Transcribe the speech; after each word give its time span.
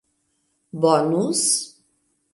bonus 0.81 1.45